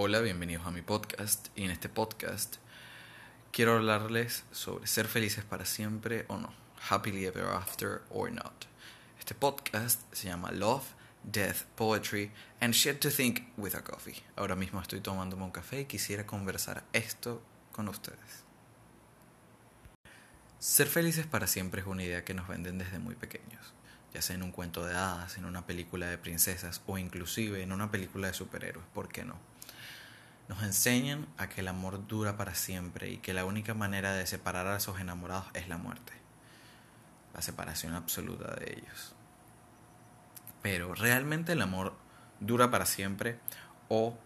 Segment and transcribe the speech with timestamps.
[0.00, 2.58] Hola, bienvenidos a mi podcast y en este podcast
[3.50, 6.54] quiero hablarles sobre ser felices para siempre o no,
[6.88, 8.66] happily ever after or not.
[9.18, 10.84] Este podcast se llama Love,
[11.24, 12.30] Death, Poetry
[12.60, 14.22] and Shit to Think with a Coffee.
[14.36, 17.42] Ahora mismo estoy tomándome un café y quisiera conversar esto
[17.72, 18.44] con ustedes.
[20.60, 23.74] Ser felices para siempre es una idea que nos venden desde muy pequeños
[24.14, 27.72] ya sea en un cuento de hadas, en una película de princesas o inclusive en
[27.72, 29.38] una película de superhéroes, ¿por qué no?
[30.48, 34.26] Nos enseñan a que el amor dura para siempre y que la única manera de
[34.26, 36.12] separar a esos enamorados es la muerte,
[37.34, 39.14] la separación absoluta de ellos.
[40.62, 41.94] Pero ¿realmente el amor
[42.40, 43.38] dura para siempre
[43.88, 44.18] o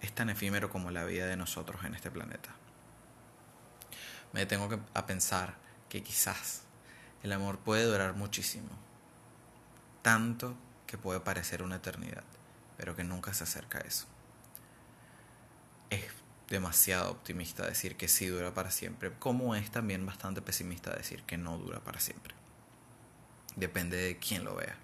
[0.00, 2.50] es tan efímero como la vida de nosotros en este planeta?
[4.32, 5.54] Me detengo a pensar
[5.88, 6.62] que quizás
[7.22, 8.84] el amor puede durar muchísimo
[10.04, 10.54] tanto
[10.86, 12.24] que puede parecer una eternidad,
[12.76, 14.06] pero que nunca se acerca a eso.
[16.54, 21.36] Demasiado optimista decir que sí dura para siempre, como es también bastante pesimista decir que
[21.36, 22.32] no dura para siempre.
[23.56, 24.76] Depende de quién lo vea.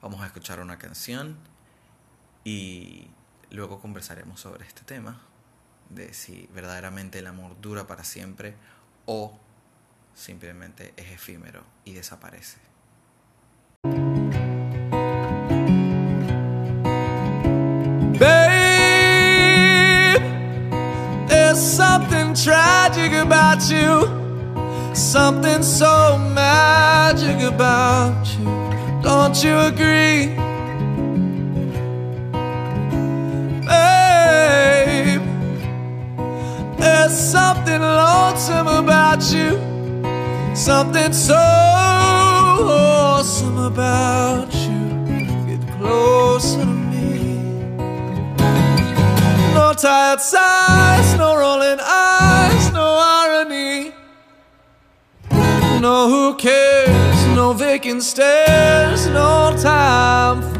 [0.00, 1.36] Vamos a escuchar una canción
[2.42, 3.10] y
[3.50, 5.20] luego conversaremos sobre este tema,
[5.90, 8.54] de si verdaderamente el amor dura para siempre
[9.04, 9.38] o
[10.14, 12.69] simplemente es efímero y desaparece.
[22.34, 24.08] Tragic about you.
[24.94, 28.46] Something so magic about you.
[29.02, 30.36] Don't you agree?
[33.66, 35.22] Babe,
[36.78, 39.58] there's something lonesome about you.
[40.54, 45.06] Something so awesome about you.
[45.46, 47.38] Get closer to me.
[49.54, 51.09] No tired sighs,
[55.80, 60.59] No who cares, no vacant stares, no time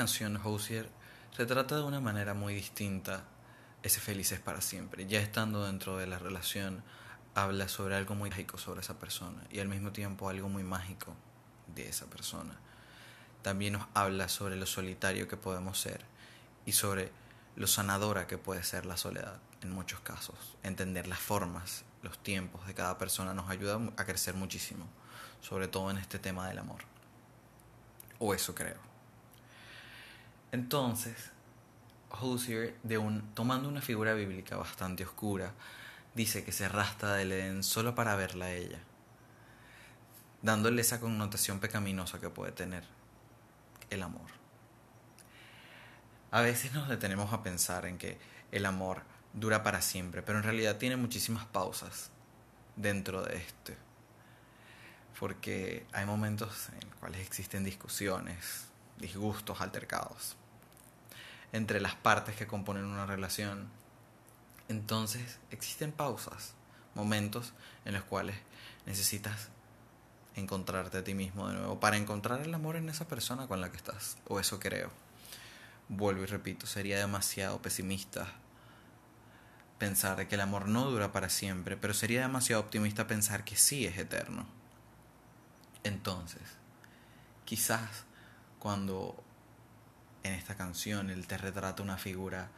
[0.00, 0.88] canción, Hosier
[1.36, 3.22] retrata de una manera muy distinta
[3.82, 5.06] ese felices para siempre.
[5.06, 6.82] Ya estando dentro de la relación,
[7.34, 11.14] habla sobre algo muy mágico sobre esa persona y al mismo tiempo algo muy mágico
[11.74, 12.56] de esa persona.
[13.42, 16.00] También nos habla sobre lo solitario que podemos ser
[16.64, 17.12] y sobre
[17.54, 20.56] lo sanadora que puede ser la soledad en muchos casos.
[20.62, 24.86] Entender las formas, los tiempos de cada persona nos ayuda a crecer muchísimo,
[25.42, 26.84] sobre todo en este tema del amor.
[28.18, 28.89] O eso creo.
[30.52, 31.30] Entonces,
[32.10, 35.52] Hosier, de un, tomando una figura bíblica bastante oscura,
[36.14, 38.80] dice que se arrastra del Edén solo para verla a ella,
[40.42, 42.82] dándole esa connotación pecaminosa que puede tener
[43.90, 44.26] el amor.
[46.32, 48.18] A veces nos detenemos a pensar en que
[48.50, 52.10] el amor dura para siempre, pero en realidad tiene muchísimas pausas
[52.74, 53.76] dentro de este.
[55.18, 58.66] Porque hay momentos en los cuales existen discusiones,
[58.98, 60.36] disgustos, altercados
[61.52, 63.68] entre las partes que componen una relación.
[64.68, 66.54] Entonces existen pausas,
[66.94, 67.52] momentos
[67.84, 68.36] en los cuales
[68.86, 69.48] necesitas
[70.36, 73.70] encontrarte a ti mismo de nuevo para encontrar el amor en esa persona con la
[73.70, 74.90] que estás, o eso creo.
[75.88, 78.28] Vuelvo y repito, sería demasiado pesimista
[79.78, 83.86] pensar que el amor no dura para siempre, pero sería demasiado optimista pensar que sí
[83.86, 84.46] es eterno.
[85.82, 86.42] Entonces,
[87.44, 88.04] quizás
[88.58, 89.24] cuando
[90.22, 92.48] en esta canción él te retrata una figura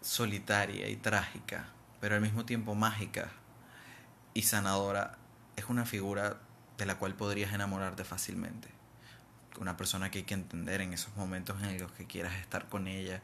[0.00, 1.66] solitaria y trágica,
[2.00, 3.30] pero al mismo tiempo mágica
[4.34, 5.16] y sanadora,
[5.56, 6.38] es una figura
[6.76, 8.68] de la cual podrías enamorarte fácilmente.
[9.60, 12.88] Una persona que hay que entender en esos momentos en los que quieras estar con
[12.88, 13.22] ella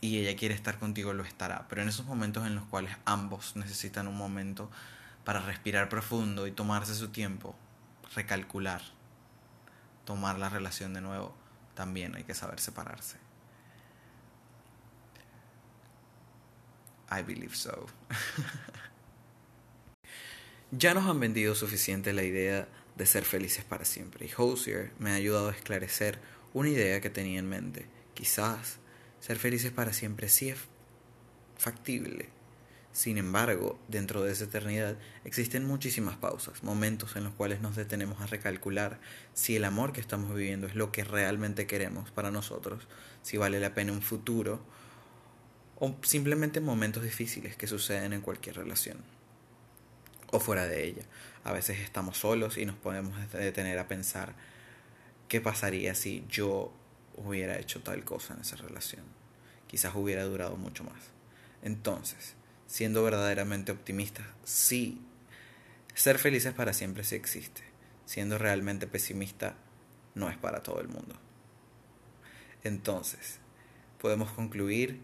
[0.00, 1.66] y ella quiere estar contigo, lo estará.
[1.68, 4.70] Pero en esos momentos en los cuales ambos necesitan un momento
[5.24, 7.56] para respirar profundo y tomarse su tiempo,
[8.14, 8.82] recalcular,
[10.06, 11.34] tomar la relación de nuevo,
[11.74, 13.18] también hay que saber separarse.
[17.10, 17.86] I believe so.
[20.72, 22.66] Ya nos han vendido suficiente la idea
[22.96, 26.18] de ser felices para siempre y Hosier me ha ayudado a esclarecer
[26.54, 27.86] una idea que tenía en mente.
[28.14, 28.78] Quizás
[29.20, 30.58] ser felices para siempre sí es
[31.56, 32.35] factible.
[32.96, 38.22] Sin embargo, dentro de esa eternidad existen muchísimas pausas, momentos en los cuales nos detenemos
[38.22, 39.00] a recalcular
[39.34, 42.88] si el amor que estamos viviendo es lo que realmente queremos para nosotros,
[43.20, 44.64] si vale la pena un futuro
[45.78, 48.96] o simplemente momentos difíciles que suceden en cualquier relación
[50.30, 51.02] o fuera de ella.
[51.44, 54.34] A veces estamos solos y nos podemos detener a pensar
[55.28, 56.72] qué pasaría si yo
[57.14, 59.04] hubiera hecho tal cosa en esa relación.
[59.66, 61.10] Quizás hubiera durado mucho más.
[61.60, 65.00] Entonces, siendo verdaderamente optimistas, sí,
[65.94, 67.62] ser felices para siempre sí existe.
[68.04, 69.56] Siendo realmente pesimista,
[70.14, 71.16] no es para todo el mundo.
[72.62, 73.38] Entonces,
[74.00, 75.00] podemos concluir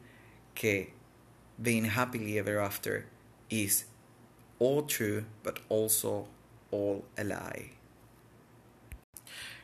[0.55, 0.93] que
[1.59, 3.07] being happily ever after
[3.49, 3.87] is
[4.59, 6.29] all true, but also
[6.71, 7.73] all a lie.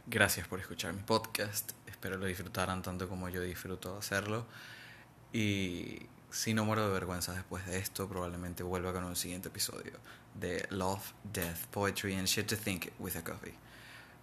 [0.07, 1.73] Gracias por escuchar mi podcast.
[1.87, 4.47] Espero lo disfrutaran tanto como yo disfruto hacerlo.
[5.33, 9.93] Y si no muero de vergüenza después de esto, probablemente vuelva con un siguiente episodio
[10.35, 13.55] de Love, Death, Poetry and Shit to Think with a Coffee.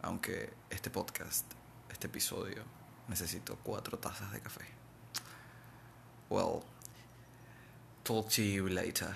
[0.01, 1.45] Aunque este podcast,
[1.89, 2.63] este episodio,
[3.07, 4.65] necesito cuatro tazas de café.
[6.29, 6.63] Well,
[8.03, 9.15] talk to you later.